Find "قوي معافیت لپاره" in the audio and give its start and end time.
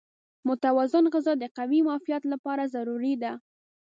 1.57-2.71